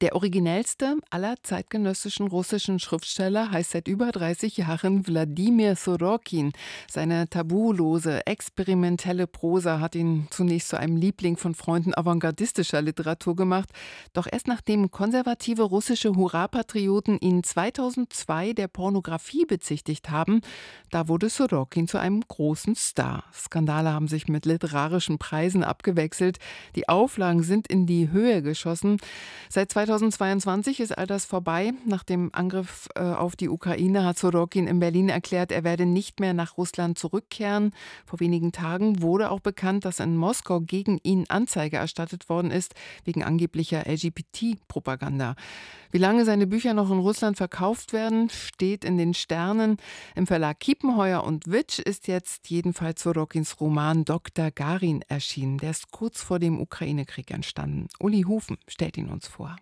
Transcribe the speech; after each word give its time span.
Der 0.00 0.14
originellste 0.14 0.96
aller 1.10 1.34
zeitgenössischen 1.42 2.28
russischen 2.28 2.78
Schriftsteller 2.78 3.50
heißt 3.50 3.72
seit 3.72 3.88
über 3.88 4.12
30 4.12 4.56
Jahren 4.56 5.04
Wladimir 5.08 5.74
Sorokin. 5.74 6.52
Seine 6.88 7.28
tabulose, 7.28 8.24
experimentelle 8.24 9.26
Prosa 9.26 9.80
hat 9.80 9.96
ihn 9.96 10.28
zunächst 10.30 10.68
zu 10.68 10.78
einem 10.78 10.96
Liebling 10.98 11.36
von 11.36 11.56
Freunden 11.56 11.94
avantgardistischer 11.96 12.80
Literatur 12.80 13.34
gemacht. 13.34 13.70
Doch 14.12 14.28
erst 14.30 14.46
nachdem 14.46 14.92
konservative 14.92 15.62
russische 15.62 16.14
Hurra-Patrioten 16.14 17.18
ihn 17.18 17.42
2002 17.42 18.52
der 18.52 18.68
Pornografie 18.68 19.46
bezichtigt 19.46 20.10
haben, 20.10 20.42
da 20.92 21.08
wurde 21.08 21.28
Sorokin 21.28 21.88
zu 21.88 21.98
einem 21.98 22.20
großen 22.20 22.76
Star. 22.76 23.24
Skandale 23.34 23.92
haben 23.92 24.06
sich 24.06 24.28
mit 24.28 24.46
literarischen 24.46 25.18
Preisen 25.18 25.64
abgewechselt. 25.64 26.38
Die 26.76 26.88
Auflagen 26.88 27.42
sind 27.42 27.66
in 27.66 27.86
die 27.86 28.12
Höhe 28.12 28.42
geschossen. 28.42 28.98
Seit 29.48 29.72
2022 29.88 30.80
ist 30.80 30.98
all 30.98 31.06
das 31.06 31.24
vorbei. 31.24 31.72
Nach 31.86 32.04
dem 32.04 32.28
Angriff 32.34 32.88
äh, 32.94 33.00
auf 33.00 33.36
die 33.36 33.48
Ukraine 33.48 34.04
hat 34.04 34.18
Sorokin 34.18 34.66
in 34.66 34.80
Berlin 34.80 35.08
erklärt, 35.08 35.50
er 35.50 35.64
werde 35.64 35.86
nicht 35.86 36.20
mehr 36.20 36.34
nach 36.34 36.58
Russland 36.58 36.98
zurückkehren. 36.98 37.72
Vor 38.04 38.20
wenigen 38.20 38.52
Tagen 38.52 39.00
wurde 39.00 39.30
auch 39.30 39.40
bekannt, 39.40 39.86
dass 39.86 39.98
in 39.98 40.14
Moskau 40.14 40.60
gegen 40.60 40.98
ihn 41.02 41.24
Anzeige 41.30 41.78
erstattet 41.78 42.28
worden 42.28 42.50
ist, 42.50 42.74
wegen 43.04 43.24
angeblicher 43.24 43.86
LGBT-Propaganda. 43.86 45.36
Wie 45.90 45.98
lange 45.98 46.26
seine 46.26 46.46
Bücher 46.46 46.74
noch 46.74 46.90
in 46.90 46.98
Russland 46.98 47.38
verkauft 47.38 47.94
werden, 47.94 48.28
steht 48.28 48.84
in 48.84 48.98
den 48.98 49.14
Sternen. 49.14 49.78
Im 50.14 50.26
Verlag 50.26 50.60
Kiepenheuer 50.60 51.24
und 51.24 51.50
Witsch 51.50 51.78
ist 51.78 52.08
jetzt 52.08 52.50
jedenfalls 52.50 53.02
Sorokins 53.02 53.58
Roman 53.58 54.04
Dr. 54.04 54.50
Garin 54.50 55.00
erschienen. 55.08 55.56
Der 55.56 55.70
ist 55.70 55.90
kurz 55.92 56.20
vor 56.20 56.38
dem 56.38 56.60
Ukraine-Krieg 56.60 57.30
entstanden. 57.30 57.88
Uli 57.98 58.24
Hufen 58.24 58.58
stellt 58.68 58.98
ihn 58.98 59.08
uns 59.08 59.26
vor. 59.26 59.56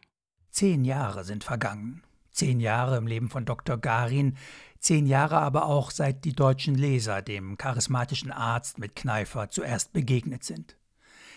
Zehn 0.56 0.87
Jahre 0.87 1.23
sind 1.24 1.45
vergangen. 1.45 2.02
Zehn 2.30 2.60
Jahre 2.60 2.96
im 2.96 3.06
Leben 3.06 3.28
von 3.28 3.45
Dr. 3.45 3.77
Garin, 3.77 4.38
zehn 4.79 5.04
Jahre 5.04 5.37
aber 5.37 5.66
auch 5.66 5.90
seit 5.90 6.24
die 6.24 6.32
deutschen 6.32 6.76
Leser 6.76 7.21
dem 7.21 7.59
charismatischen 7.59 8.32
Arzt 8.32 8.79
mit 8.79 8.96
Kneifer 8.96 9.51
zuerst 9.51 9.93
begegnet 9.93 10.45
sind. 10.45 10.79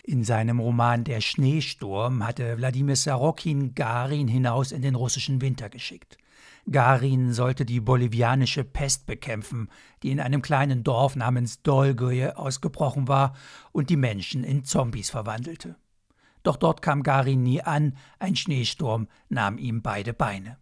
In 0.04 0.24
seinem 0.24 0.58
Roman 0.58 1.04
Der 1.04 1.20
Schneesturm 1.20 2.26
hatte 2.26 2.56
Wladimir 2.56 2.96
Sarokin 2.96 3.74
Garin 3.74 4.26
hinaus 4.26 4.72
in 4.72 4.80
den 4.80 4.94
russischen 4.94 5.42
Winter 5.42 5.68
geschickt. 5.68 6.16
Garin 6.70 7.34
sollte 7.34 7.66
die 7.66 7.80
bolivianische 7.80 8.64
Pest 8.64 9.04
bekämpfen, 9.04 9.68
die 10.02 10.12
in 10.12 10.20
einem 10.20 10.40
kleinen 10.40 10.82
Dorf 10.82 11.14
namens 11.14 11.60
Dolgoje 11.60 12.38
ausgebrochen 12.38 13.06
war 13.06 13.36
und 13.70 13.90
die 13.90 13.98
Menschen 13.98 14.44
in 14.44 14.64
Zombies 14.64 15.10
verwandelte. 15.10 15.76
Doch 16.42 16.56
dort 16.56 16.82
kam 16.82 17.02
Garin 17.02 17.42
nie 17.42 17.62
an, 17.62 17.96
ein 18.18 18.36
Schneesturm 18.36 19.08
nahm 19.28 19.58
ihm 19.58 19.82
beide 19.82 20.12
Beine. 20.12 20.58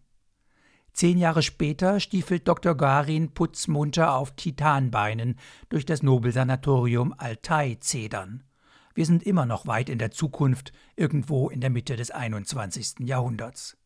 Zehn 0.92 1.18
Jahre 1.18 1.42
später 1.42 2.00
stiefelt 2.00 2.48
Dr. 2.48 2.74
Garin 2.74 3.32
putzmunter 3.32 4.14
auf 4.14 4.34
Titanbeinen 4.34 5.36
durch 5.68 5.86
das 5.86 6.02
Nobelsanatorium 6.02 7.14
Altai-Zedern. 7.16 8.42
Wir 8.94 9.06
sind 9.06 9.22
immer 9.22 9.46
noch 9.46 9.68
weit 9.68 9.90
in 9.90 9.98
der 9.98 10.10
Zukunft, 10.10 10.72
irgendwo 10.96 11.50
in 11.50 11.60
der 11.60 11.70
Mitte 11.70 11.94
des 11.94 12.10
21. 12.10 13.06
Jahrhunderts. 13.06 13.76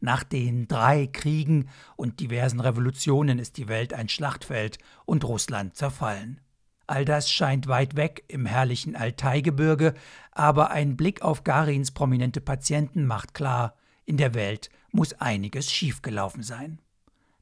Nach 0.00 0.24
den 0.24 0.66
drei 0.66 1.06
Kriegen 1.06 1.68
und 1.96 2.20
diversen 2.20 2.60
Revolutionen 2.60 3.38
ist 3.38 3.58
die 3.58 3.68
Welt 3.68 3.92
ein 3.92 4.08
Schlachtfeld 4.08 4.78
und 5.04 5.24
Russland 5.24 5.76
zerfallen. 5.76 6.40
All 6.86 7.04
das 7.04 7.30
scheint 7.30 7.66
weit 7.66 7.96
weg 7.96 8.24
im 8.28 8.46
herrlichen 8.46 8.94
Altaigebirge, 8.96 9.94
aber 10.32 10.70
ein 10.70 10.96
Blick 10.96 11.22
auf 11.22 11.44
Garins 11.44 11.90
prominente 11.92 12.40
Patienten 12.40 13.06
macht 13.06 13.34
klar, 13.34 13.76
in 14.04 14.16
der 14.16 14.34
Welt 14.34 14.68
muss 14.90 15.14
einiges 15.14 15.70
schiefgelaufen 15.72 16.42
sein. 16.42 16.80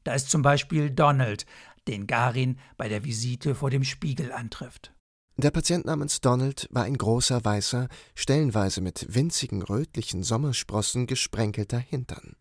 Da 0.03 0.13
ist 0.13 0.29
zum 0.29 0.41
Beispiel 0.41 0.89
Donald, 0.89 1.45
den 1.87 2.07
Garin 2.07 2.57
bei 2.77 2.87
der 2.87 3.03
Visite 3.03 3.55
vor 3.55 3.69
dem 3.69 3.83
Spiegel 3.83 4.31
antrifft. 4.31 4.93
Der 5.35 5.51
Patient 5.51 5.85
namens 5.85 6.21
Donald 6.21 6.67
war 6.71 6.83
ein 6.83 6.97
großer, 6.97 7.43
weißer, 7.43 7.87
stellenweise 8.15 8.81
mit 8.81 9.13
winzigen 9.13 9.61
rötlichen 9.63 10.23
Sommersprossen 10.23 11.07
gesprenkelter 11.07 11.79
Hintern. 11.79 12.35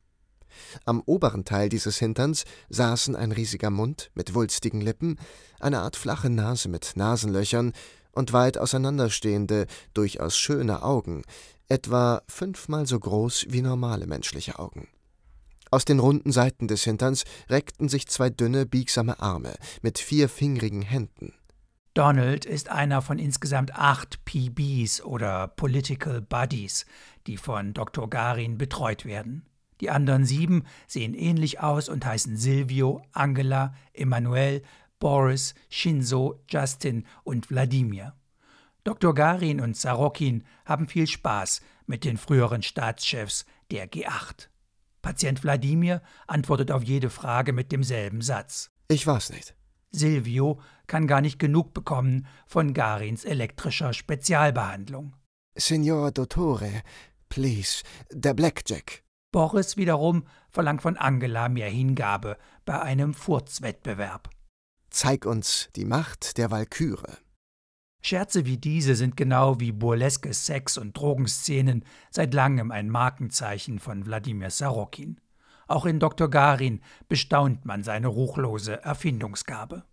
Am 0.84 1.02
oberen 1.06 1.44
Teil 1.44 1.68
dieses 1.68 1.98
Hinterns 1.98 2.44
saßen 2.70 3.16
ein 3.16 3.32
riesiger 3.32 3.70
Mund 3.70 4.10
mit 4.14 4.34
wulstigen 4.34 4.80
Lippen, 4.80 5.18
eine 5.60 5.80
Art 5.80 5.96
flache 5.96 6.30
Nase 6.30 6.68
mit 6.68 6.92
Nasenlöchern 6.96 7.72
und 8.12 8.32
weit 8.32 8.58
auseinanderstehende, 8.58 9.66
durchaus 9.94 10.36
schöne 10.36 10.82
Augen, 10.82 11.22
etwa 11.68 12.22
fünfmal 12.28 12.86
so 12.86 12.98
groß 12.98 13.46
wie 13.48 13.62
normale 13.62 14.06
menschliche 14.06 14.58
Augen. 14.58 14.88
Aus 15.70 15.86
den 15.86 16.00
runden 16.00 16.32
Seiten 16.32 16.68
des 16.68 16.84
Hinterns 16.84 17.24
reckten 17.48 17.88
sich 17.88 18.06
zwei 18.06 18.28
dünne, 18.28 18.66
biegsame 18.66 19.20
Arme 19.20 19.54
mit 19.80 19.98
vier 19.98 20.28
fingrigen 20.28 20.82
Händen. 20.82 21.32
Donald 21.94 22.44
ist 22.44 22.70
einer 22.70 23.02
von 23.02 23.18
insgesamt 23.18 23.74
acht 23.74 24.24
PBs 24.24 25.02
oder 25.02 25.48
Political 25.48 26.20
Buddies, 26.20 26.86
die 27.26 27.36
von 27.36 27.74
Dr. 27.74 28.08
Garin 28.08 28.58
betreut 28.58 29.04
werden. 29.04 29.46
Die 29.82 29.90
anderen 29.90 30.24
sieben 30.24 30.62
sehen 30.86 31.12
ähnlich 31.12 31.58
aus 31.58 31.88
und 31.88 32.06
heißen 32.06 32.36
Silvio, 32.36 33.02
Angela, 33.10 33.74
Emanuel, 33.92 34.62
Boris, 35.00 35.54
Shinzo, 35.68 36.40
Justin 36.48 37.04
und 37.24 37.50
Wladimir. 37.50 38.14
Dr. 38.84 39.12
Garin 39.12 39.60
und 39.60 39.76
Sarokin 39.76 40.44
haben 40.64 40.86
viel 40.86 41.08
Spaß 41.08 41.62
mit 41.86 42.04
den 42.04 42.16
früheren 42.16 42.62
Staatschefs 42.62 43.44
der 43.72 43.90
G8. 43.90 44.46
Patient 45.02 45.42
Wladimir 45.42 46.00
antwortet 46.28 46.70
auf 46.70 46.84
jede 46.84 47.10
Frage 47.10 47.52
mit 47.52 47.72
demselben 47.72 48.22
Satz. 48.22 48.70
Ich 48.86 49.04
weiß 49.04 49.30
nicht. 49.30 49.56
Silvio 49.90 50.60
kann 50.86 51.08
gar 51.08 51.20
nicht 51.20 51.40
genug 51.40 51.74
bekommen 51.74 52.28
von 52.46 52.72
Garins 52.72 53.24
elektrischer 53.24 53.92
Spezialbehandlung. 53.92 55.16
Signor 55.56 56.12
Dottore, 56.12 56.82
please, 57.28 57.82
der 58.12 58.34
Blackjack. 58.34 59.01
Boris 59.32 59.76
wiederum 59.76 60.24
verlangt 60.50 60.82
von 60.82 60.96
Angela 60.96 61.48
mehr 61.48 61.68
Hingabe 61.68 62.36
bei 62.64 62.80
einem 62.80 63.14
Furzwettbewerb. 63.14 64.30
Zeig 64.90 65.24
uns 65.24 65.70
die 65.74 65.86
Macht 65.86 66.36
der 66.36 66.50
Walküre. 66.50 67.16
Scherze 68.02 68.44
wie 68.44 68.58
diese 68.58 68.94
sind 68.94 69.16
genau 69.16 69.58
wie 69.60 69.72
burleske 69.72 70.34
Sex- 70.34 70.76
und 70.76 70.96
Drogenszenen 70.96 71.84
seit 72.10 72.34
langem 72.34 72.70
ein 72.70 72.90
Markenzeichen 72.90 73.78
von 73.78 74.04
Wladimir 74.04 74.50
Sarokin. 74.50 75.20
Auch 75.66 75.86
in 75.86 76.00
Dr. 76.00 76.28
Garin 76.28 76.82
bestaunt 77.08 77.64
man 77.64 77.82
seine 77.84 78.08
ruchlose 78.08 78.82
Erfindungsgabe. 78.82 79.84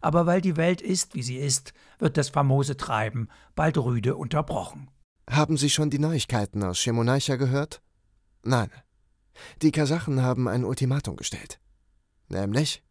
Aber 0.00 0.24
weil 0.24 0.40
die 0.40 0.56
Welt 0.56 0.80
ist, 0.80 1.14
wie 1.14 1.22
sie 1.22 1.36
ist, 1.36 1.74
wird 1.98 2.16
das 2.16 2.30
famose 2.30 2.76
Treiben 2.76 3.28
bald 3.54 3.76
rüde 3.76 4.16
unterbrochen. 4.16 4.88
Haben 5.28 5.56
Sie 5.56 5.68
schon 5.68 5.90
die 5.90 5.98
Neuigkeiten 5.98 6.62
aus 6.62 6.78
Schemonaicha 6.78 7.36
gehört? 7.36 7.82
Nein. 8.42 8.70
Die 9.62 9.72
Kasachen 9.72 10.22
haben 10.22 10.48
ein 10.48 10.64
Ultimatum 10.64 11.16
gestellt. 11.16 11.60
Nämlich? 12.28 12.82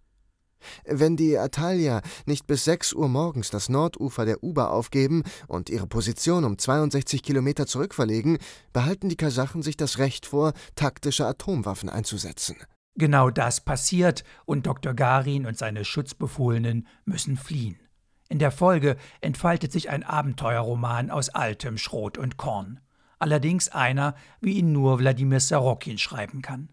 Wenn 0.85 1.15
die 1.15 1.37
Atalia 1.37 2.01
nicht 2.25 2.45
bis 2.45 2.65
6 2.65 2.93
Uhr 2.93 3.07
morgens 3.07 3.49
das 3.49 3.69
Nordufer 3.69 4.25
der 4.25 4.43
Uba 4.43 4.67
aufgeben 4.67 5.23
und 5.47 5.69
ihre 5.69 5.87
Position 5.87 6.43
um 6.43 6.57
62 6.57 7.23
Kilometer 7.23 7.65
zurückverlegen, 7.65 8.37
behalten 8.73 9.07
die 9.07 9.15
Kasachen 9.15 9.61
sich 9.61 9.77
das 9.77 9.99
Recht 9.99 10.25
vor, 10.25 10.53
taktische 10.75 11.25
Atomwaffen 11.25 11.89
einzusetzen. 11.89 12.57
Genau 12.95 13.29
das 13.29 13.61
passiert 13.61 14.25
und 14.45 14.67
Dr. 14.67 14.93
Garin 14.93 15.45
und 15.45 15.57
seine 15.57 15.85
Schutzbefohlenen 15.85 16.87
müssen 17.05 17.37
fliehen. 17.37 17.79
In 18.27 18.39
der 18.39 18.51
Folge 18.51 18.97
entfaltet 19.21 19.71
sich 19.71 19.89
ein 19.89 20.03
Abenteuerroman 20.03 21.09
aus 21.09 21.29
altem 21.29 21.77
Schrot 21.77 22.17
und 22.17 22.37
Korn 22.37 22.81
allerdings 23.19 23.69
einer, 23.69 24.15
wie 24.41 24.53
ihn 24.53 24.71
nur 24.71 24.99
Wladimir 24.99 25.39
Sarokin 25.39 25.97
schreiben 25.97 26.41
kann. 26.41 26.69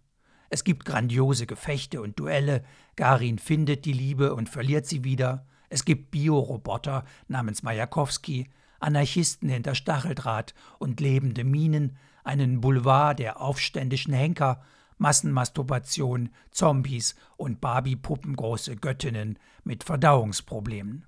Es 0.49 0.65
gibt 0.65 0.85
grandiose 0.85 1.47
Gefechte 1.47 2.01
und 2.01 2.19
Duelle, 2.19 2.65
Garin 2.95 3.39
findet 3.39 3.85
die 3.85 3.93
Liebe 3.93 4.35
und 4.35 4.49
verliert 4.49 4.87
sie 4.87 5.05
wieder, 5.05 5.47
es 5.69 5.85
gibt 5.85 6.13
Bioroboter 6.13 7.05
namens 7.29 7.63
Majakowski, 7.63 8.49
Anarchisten 8.79 9.49
hinter 9.49 9.75
Stacheldraht 9.75 10.55
und 10.79 11.01
lebende 11.01 11.45
Minen, 11.45 11.97
einen 12.25 12.61
Boulevard 12.61 13.19
der 13.19 13.41
aufständischen 13.41 14.15
Henker, 14.15 14.63
Massenmasturbation, 14.99 16.31
Zombies 16.51 17.17
und 17.37 17.61
Barbie-puppengroße 17.61 18.77
Göttinnen 18.77 19.39
mit 19.65 19.85
Verdauungsproblemen. 19.85 21.05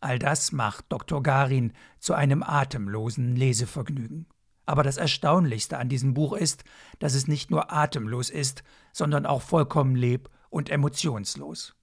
All 0.00 0.18
das 0.18 0.52
macht 0.52 0.86
Dr. 0.90 1.22
Garin 1.22 1.72
zu 1.98 2.14
einem 2.14 2.42
atemlosen 2.42 3.36
Lesevergnügen. 3.36 4.26
Aber 4.66 4.82
das 4.82 4.96
Erstaunlichste 4.96 5.78
an 5.78 5.88
diesem 5.88 6.14
Buch 6.14 6.32
ist, 6.32 6.64
dass 6.98 7.14
es 7.14 7.28
nicht 7.28 7.50
nur 7.50 7.72
atemlos 7.72 8.30
ist, 8.30 8.64
sondern 8.92 9.26
auch 9.26 9.42
vollkommen 9.42 9.96
leb- 9.96 10.30
und 10.48 10.70
emotionslos. 10.70 11.74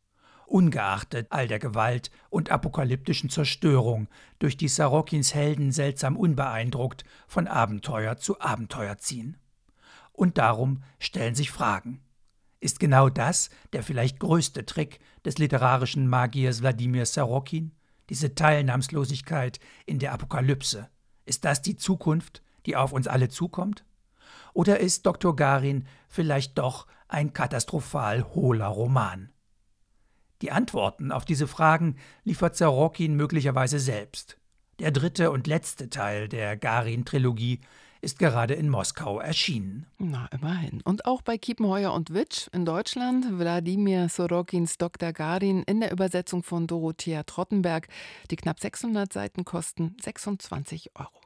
Ungeachtet 0.47 1.27
all 1.29 1.47
der 1.47 1.59
Gewalt 1.59 2.11
und 2.29 2.51
apokalyptischen 2.51 3.29
Zerstörung, 3.29 4.09
durch 4.39 4.57
die 4.57 4.67
Sarokins 4.67 5.33
Helden 5.33 5.71
seltsam 5.71 6.17
unbeeindruckt 6.17 7.05
von 7.27 7.47
Abenteuer 7.47 8.17
zu 8.17 8.41
Abenteuer 8.41 8.97
ziehen. 8.97 9.37
und 10.13 10.37
darum 10.37 10.83
stellen 10.99 11.35
sich 11.35 11.51
Fragen. 11.51 12.01
Ist 12.59 12.79
genau 12.79 13.09
das 13.09 13.49
der 13.73 13.81
vielleicht 13.81 14.19
größte 14.19 14.65
Trick 14.65 14.99
des 15.25 15.39
literarischen 15.39 16.07
Magiers 16.07 16.61
Wladimir 16.61 17.05
Sarokin? 17.05 17.71
Diese 18.09 18.35
Teilnahmslosigkeit 18.35 19.59
in 19.85 19.99
der 19.99 20.11
Apokalypse. 20.11 20.89
Ist 21.25 21.45
das 21.45 21.61
die 21.61 21.75
Zukunft, 21.75 22.43
die 22.65 22.75
auf 22.75 22.93
uns 22.93 23.07
alle 23.07 23.29
zukommt? 23.29 23.85
Oder 24.53 24.79
ist 24.79 25.05
Dr. 25.05 25.35
Garin 25.35 25.87
vielleicht 26.07 26.57
doch 26.57 26.87
ein 27.07 27.33
katastrophal 27.33 28.23
hohler 28.35 28.67
Roman? 28.67 29.29
Die 30.41 30.51
Antworten 30.51 31.11
auf 31.11 31.23
diese 31.23 31.47
Fragen 31.47 31.97
liefert 32.23 32.55
Sarokin 32.55 33.15
möglicherweise 33.15 33.79
selbst. 33.79 34.37
Der 34.79 34.91
dritte 34.91 35.29
und 35.29 35.45
letzte 35.45 35.89
Teil 35.89 36.27
der 36.27 36.57
Garin-Trilogie 36.57 37.61
ist 38.01 38.17
gerade 38.17 38.55
in 38.55 38.67
Moskau 38.67 39.19
erschienen. 39.19 39.85
Na, 39.99 40.27
immerhin. 40.31 40.81
Und 40.81 41.05
auch 41.05 41.21
bei 41.21 41.37
Kiepenheuer 41.37 41.93
und 41.93 42.11
Witsch 42.13 42.47
in 42.51 42.65
Deutschland, 42.65 43.27
Wladimir 43.37 44.09
Sorokins 44.09 44.79
Dr. 44.79 45.13
Garin 45.13 45.61
in 45.63 45.79
der 45.81 45.91
Übersetzung 45.91 46.41
von 46.41 46.65
Dorothea 46.65 47.21
Trottenberg. 47.23 47.87
Die 48.31 48.35
knapp 48.35 48.59
600 48.59 49.13
Seiten 49.13 49.45
kosten 49.45 49.95
26 50.01 50.95
Euro. 50.95 51.11